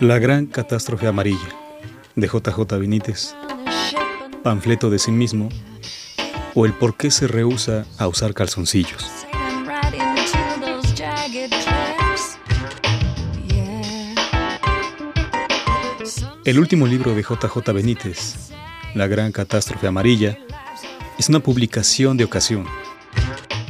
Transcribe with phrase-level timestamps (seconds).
[0.00, 1.38] La gran catástrofe amarilla
[2.16, 3.34] de JJ Benítez,
[4.42, 5.48] panfleto de sí mismo
[6.54, 9.06] o el por qué se rehúsa a usar calzoncillos.
[16.44, 18.50] El último libro de JJ Benítez,
[18.94, 20.38] La Gran Catástrofe Amarilla,
[21.18, 22.66] es una publicación de ocasión,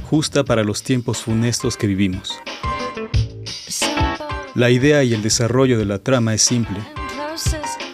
[0.09, 2.41] justa para los tiempos funestos que vivimos.
[4.55, 6.79] La idea y el desarrollo de la trama es simple.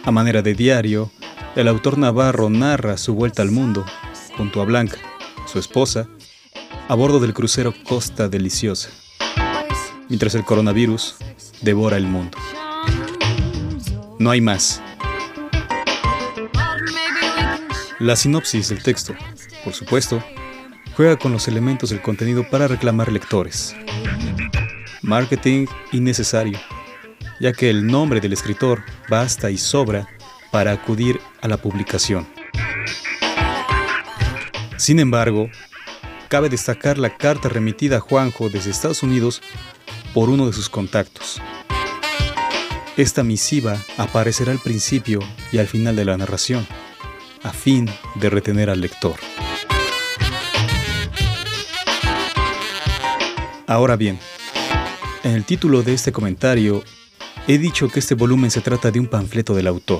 [0.03, 1.11] A manera de diario,
[1.55, 3.85] el autor navarro narra su vuelta al mundo
[4.35, 4.97] junto a Blanca,
[5.45, 6.07] su esposa,
[6.87, 8.89] a bordo del crucero Costa Deliciosa,
[10.09, 11.17] mientras el coronavirus
[11.61, 12.37] devora el mundo.
[14.17, 14.81] No hay más.
[17.99, 19.15] La sinopsis del texto,
[19.63, 20.23] por supuesto,
[20.95, 23.75] juega con los elementos del contenido para reclamar lectores.
[25.07, 26.59] Marketing innecesario,
[27.39, 30.05] ya que el nombre del escritor basta y sobra
[30.51, 32.27] para acudir a la publicación.
[34.75, 35.49] Sin embargo,
[36.27, 39.41] cabe destacar la carta remitida a Juanjo desde Estados Unidos
[40.13, 41.41] por uno de sus contactos.
[42.97, 45.19] Esta misiva aparecerá al principio
[45.53, 46.67] y al final de la narración,
[47.43, 49.15] a fin de retener al lector.
[53.67, 54.19] Ahora bien,
[55.27, 56.83] en el título de este comentario
[57.47, 59.99] he dicho que este volumen se trata de un panfleto del autor,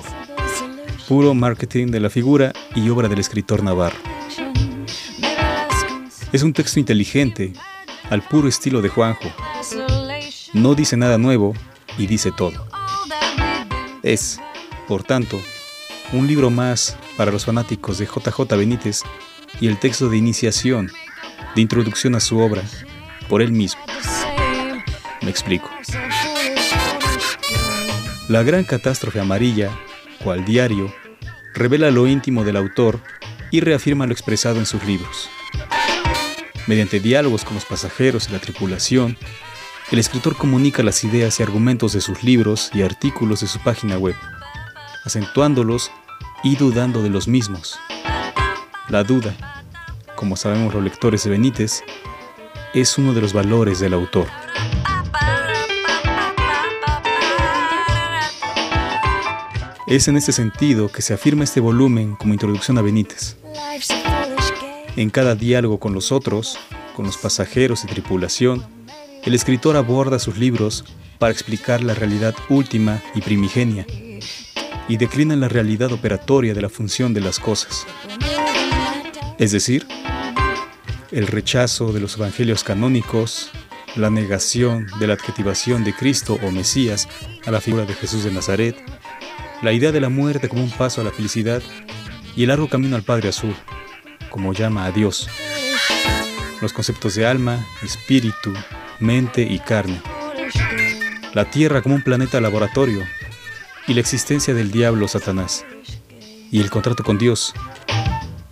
[1.06, 3.98] puro marketing de la figura y obra del escritor navarro.
[6.32, 7.52] Es un texto inteligente,
[8.08, 9.30] al puro estilo de Juanjo.
[10.54, 11.52] No dice nada nuevo
[11.98, 12.66] y dice todo.
[14.02, 14.40] Es,
[14.86, 15.38] por tanto,
[16.12, 19.02] un libro más para los fanáticos de JJ Benítez
[19.60, 20.90] y el texto de iniciación,
[21.54, 22.62] de introducción a su obra,
[23.28, 23.82] por él mismo.
[25.28, 25.68] Explico.
[28.28, 29.70] La gran catástrofe amarilla,
[30.24, 30.90] cual diario,
[31.52, 32.98] revela lo íntimo del autor
[33.50, 35.28] y reafirma lo expresado en sus libros.
[36.66, 39.18] Mediante diálogos con los pasajeros y la tripulación,
[39.92, 43.98] el escritor comunica las ideas y argumentos de sus libros y artículos de su página
[43.98, 44.14] web,
[45.04, 45.90] acentuándolos
[46.42, 47.78] y dudando de los mismos.
[48.88, 49.34] La duda,
[50.16, 51.82] como sabemos los lectores de Benítez,
[52.72, 54.26] es uno de los valores del autor.
[59.88, 63.38] Es en este sentido que se afirma este volumen como introducción a Benítez.
[64.96, 66.58] En cada diálogo con los otros,
[66.94, 68.66] con los pasajeros y tripulación,
[69.24, 70.84] el escritor aborda sus libros
[71.18, 73.86] para explicar la realidad última y primigenia
[74.88, 77.86] y declina la realidad operatoria de la función de las cosas.
[79.38, 79.86] Es decir,
[81.12, 83.50] el rechazo de los evangelios canónicos,
[83.96, 87.08] la negación de la adjetivación de Cristo o Mesías
[87.46, 88.76] a la figura de Jesús de Nazaret,
[89.62, 91.62] la idea de la muerte como un paso a la felicidad
[92.36, 93.54] y el largo camino al Padre Azul,
[94.30, 95.28] como llama a Dios.
[96.60, 98.52] Los conceptos de alma, espíritu,
[99.00, 100.00] mente y carne.
[101.34, 103.04] La Tierra como un planeta laboratorio
[103.86, 105.64] y la existencia del diablo Satanás.
[106.50, 107.52] Y el contrato con Dios,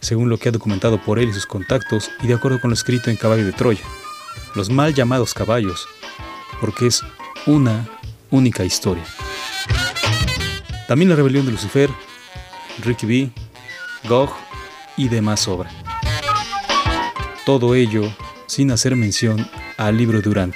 [0.01, 2.75] según lo que ha documentado por él y sus contactos y de acuerdo con lo
[2.75, 3.85] escrito en Caballo de Troya.
[4.55, 5.87] Los mal llamados caballos,
[6.61, 7.03] porque es
[7.47, 7.87] una
[8.31, 9.05] única historia.
[10.87, 11.91] También la rebelión de Lucifer,
[12.85, 13.31] Ricky B.,
[14.09, 14.31] Gog
[14.97, 15.71] y demás obra.
[17.45, 18.03] Todo ello
[18.47, 20.53] sin hacer mención al libro de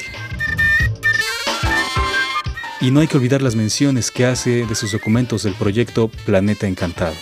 [2.81, 6.67] Y no hay que olvidar las menciones que hace de sus documentos del proyecto Planeta
[6.69, 7.15] Encantado.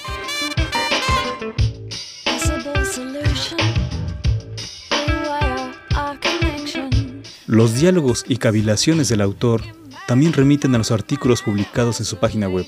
[7.47, 9.63] Los diálogos y cavilaciones del autor
[10.09, 12.65] también remiten a los artículos publicados en su página web.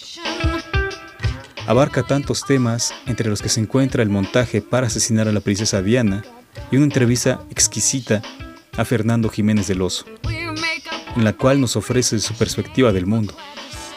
[1.67, 5.81] Abarca tantos temas, entre los que se encuentra el montaje para asesinar a la princesa
[5.81, 6.23] Diana
[6.71, 8.21] y una entrevista exquisita
[8.77, 10.05] a Fernando Jiménez del Oso,
[11.17, 13.33] en la cual nos ofrece su perspectiva del mundo,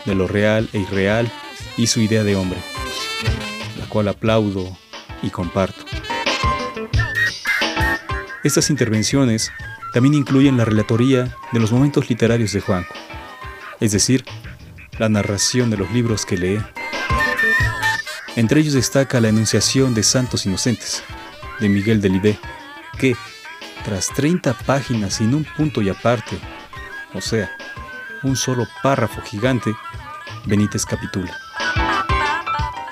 [0.05, 1.29] de lo real e irreal
[1.75, 2.59] y su idea de hombre,
[3.77, 4.77] la cual aplaudo
[5.21, 5.83] y comparto.
[8.45, 9.51] Estas intervenciones
[9.91, 12.93] también incluyen la relatoría de los momentos literarios de Juanjo,
[13.83, 14.23] es decir,
[14.97, 16.61] la narración de los libros que lee.
[18.37, 21.03] Entre ellos destaca la enunciación de Santos Inocentes,
[21.59, 22.39] de Miguel Delibé,
[22.97, 23.13] que,
[23.83, 26.37] tras 30 páginas sin un punto y aparte,
[27.13, 27.51] o sea,
[28.23, 29.75] un solo párrafo gigante,
[30.45, 31.37] Benítez capitula.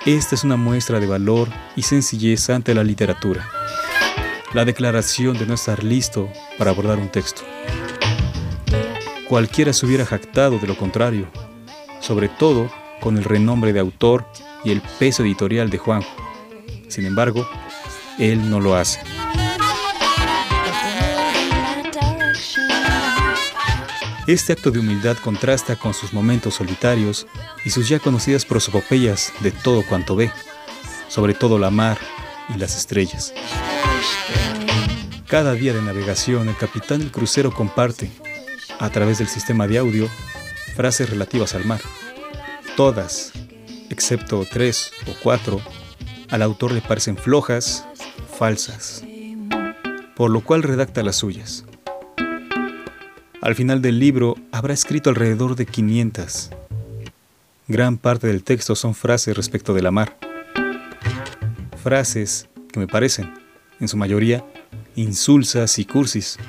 [0.05, 1.47] Esta es una muestra de valor
[1.77, 3.47] y sencillez ante la literatura.
[4.53, 7.43] La declaración de no estar listo para abordar un texto
[9.31, 11.25] cualquiera se hubiera jactado de lo contrario,
[12.01, 12.69] sobre todo
[12.99, 14.25] con el renombre de autor
[14.65, 16.11] y el peso editorial de Juanjo.
[16.89, 17.47] Sin embargo,
[18.19, 18.99] él no lo hace.
[24.27, 27.25] Este acto de humildad contrasta con sus momentos solitarios
[27.63, 30.29] y sus ya conocidas prosopopeyas de todo cuanto ve,
[31.07, 31.97] sobre todo la mar
[32.53, 33.33] y las estrellas.
[35.25, 38.11] Cada día de navegación, el capitán del crucero comparte,
[38.81, 40.09] a través del sistema de audio,
[40.75, 41.79] frases relativas al mar.
[42.75, 43.31] Todas,
[43.91, 45.61] excepto tres o cuatro,
[46.31, 47.85] al autor le parecen flojas,
[48.37, 49.03] falsas,
[50.15, 51.63] por lo cual redacta las suyas.
[53.41, 56.49] Al final del libro habrá escrito alrededor de 500.
[57.67, 60.17] Gran parte del texto son frases respecto de la mar.
[61.83, 63.31] Frases que me parecen,
[63.79, 64.43] en su mayoría,
[64.95, 66.39] insulsas y cursis.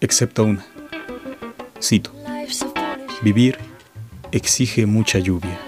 [0.00, 0.64] Excepto una.
[1.82, 2.12] Cito.
[3.22, 3.58] Vivir
[4.32, 5.58] exige mucha lluvia.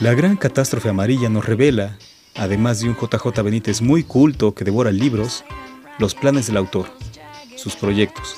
[0.00, 1.96] La gran catástrofe amarilla nos revela
[2.36, 5.44] además de un JJ Benítez muy culto que devora libros,
[5.98, 6.86] los planes del autor,
[7.56, 8.36] sus proyectos.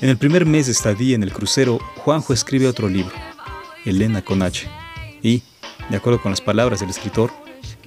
[0.00, 3.14] En el primer mes de estadía en el crucero, Juanjo escribe otro libro,
[3.84, 4.66] Elena con H,
[5.22, 5.42] y,
[5.90, 7.30] de acuerdo con las palabras del escritor,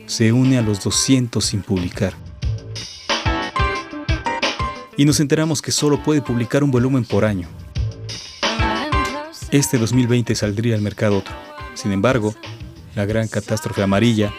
[0.05, 2.13] se une a los 200 sin publicar.
[4.97, 7.47] Y nos enteramos que solo puede publicar un volumen por año.
[9.51, 11.33] Este 2020 saldría al mercado otro.
[11.73, 12.33] Sin embargo,
[12.95, 14.33] la gran catástrofe amarilla,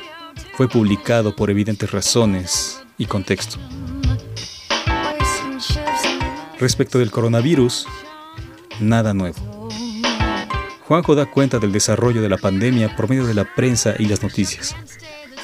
[0.57, 3.59] fue publicado por evidentes razones y contexto.
[6.59, 7.87] Respecto del coronavirus,
[8.81, 9.69] nada nuevo.
[10.87, 14.23] Juanjo da cuenta del desarrollo de la pandemia por medio de la prensa y las
[14.23, 14.75] noticias.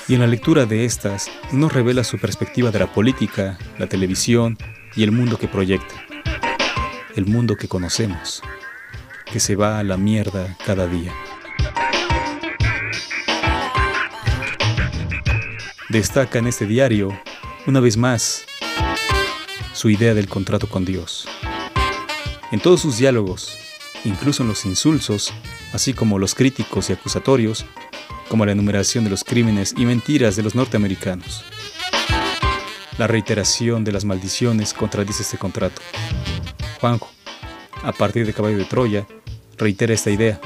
[0.09, 4.59] Y en la lectura de estas nos revela su perspectiva de la política, la televisión
[4.97, 5.95] y el mundo que proyecta.
[7.17, 8.43] El mundo que conocemos,
[9.27, 11.13] que se va a la mierda cada día.
[15.93, 17.11] destaca en este diario,
[17.67, 18.47] una vez más,
[19.75, 21.29] su idea del contrato con Dios.
[22.51, 23.59] En todos sus diálogos,
[24.07, 25.35] incluso en los insulsos,
[25.75, 27.67] así como los críticos y acusatorios,
[28.33, 31.45] como la enumeración de los crímenes y mentiras de los norteamericanos.
[32.97, 35.83] La reiteración de las maldiciones contradice este contrato.
[36.81, 37.11] Juanjo,
[37.83, 39.07] a partir de Caballo de Troya,
[39.59, 40.41] reitera esta idea,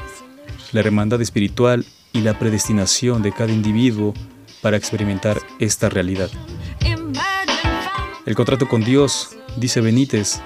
[0.73, 4.13] la hermandad espiritual y la predestinación de cada individuo
[4.61, 6.29] para experimentar esta realidad.
[8.25, 10.41] El contrato con Dios, dice Benítez,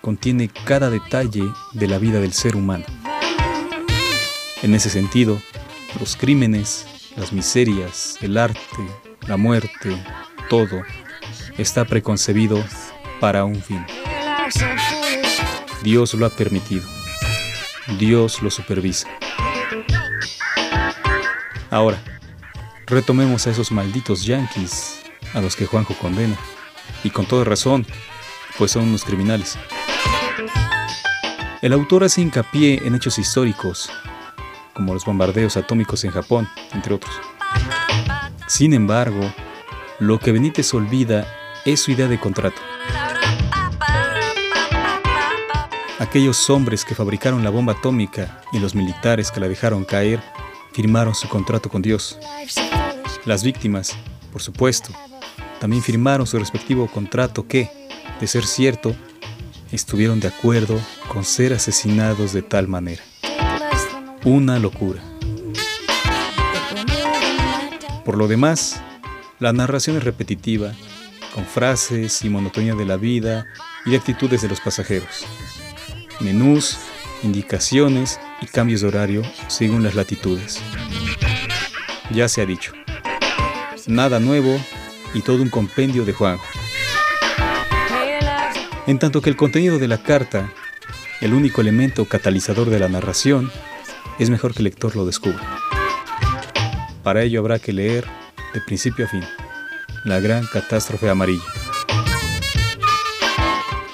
[0.00, 1.42] contiene cada detalle
[1.72, 2.84] de la vida del ser humano.
[4.62, 5.42] En ese sentido,
[5.98, 6.86] los crímenes,
[7.16, 8.60] las miserias, el arte,
[9.26, 9.96] la muerte,
[10.48, 10.82] todo
[11.58, 12.62] está preconcebido
[13.20, 13.84] para un fin.
[15.82, 16.84] Dios lo ha permitido.
[17.98, 19.08] Dios lo supervisa.
[21.70, 21.98] Ahora,
[22.86, 25.00] Retomemos a esos malditos yanquis
[25.32, 26.36] a los que Juanjo condena.
[27.02, 27.86] Y con toda razón,
[28.58, 29.58] pues son unos criminales.
[31.62, 33.90] El autor hace hincapié en hechos históricos,
[34.74, 37.14] como los bombardeos atómicos en Japón, entre otros.
[38.46, 39.32] Sin embargo,
[40.00, 41.26] lo que Benítez olvida
[41.64, 42.60] es su idea de contrato.
[45.98, 50.20] Aquellos hombres que fabricaron la bomba atómica y los militares que la dejaron caer
[50.72, 52.18] firmaron su contrato con Dios.
[53.24, 53.96] Las víctimas,
[54.32, 54.90] por supuesto,
[55.60, 57.70] también firmaron su respectivo contrato que,
[58.20, 58.94] de ser cierto,
[59.72, 60.78] estuvieron de acuerdo
[61.08, 63.02] con ser asesinados de tal manera.
[64.24, 65.02] Una locura.
[68.06, 68.80] Por lo demás,
[69.38, 70.72] la narración es repetitiva,
[71.34, 73.46] con frases y monotonía de la vida
[73.84, 75.26] y de actitudes de los pasajeros.
[76.20, 76.78] Menús,
[77.22, 80.58] indicaciones y cambios de horario según las latitudes.
[82.10, 82.72] Ya se ha dicho,
[83.86, 84.58] nada nuevo
[85.12, 86.46] y todo un compendio de Juanjo.
[88.86, 90.50] En tanto que el contenido de la carta,
[91.20, 93.52] el único elemento catalizador de la narración,
[94.18, 95.58] es mejor que el lector lo descubra.
[97.02, 98.06] Para ello habrá que leer,
[98.52, 99.24] de principio a fin,
[100.04, 101.42] La Gran Catástrofe Amarilla.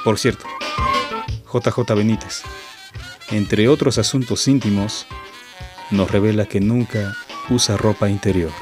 [0.05, 0.47] Por cierto,
[1.53, 2.43] JJ Benítez,
[3.31, 5.07] entre otros asuntos íntimos,
[5.91, 7.17] nos revela que nunca
[7.49, 8.53] usa ropa interior.